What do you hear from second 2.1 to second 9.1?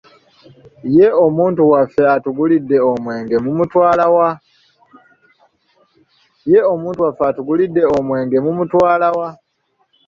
atugulidde omwenge mumutwala